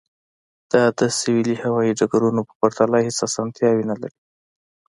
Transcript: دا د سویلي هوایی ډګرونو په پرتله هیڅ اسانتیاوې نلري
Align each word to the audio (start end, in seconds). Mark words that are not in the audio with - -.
دا 0.71 0.83
د 0.99 1.01
سویلي 1.19 1.55
هوایی 1.63 1.97
ډګرونو 1.99 2.41
په 2.49 2.53
پرتله 2.61 2.97
هیڅ 3.05 3.17
اسانتیاوې 3.27 3.83
نلري 3.91 4.15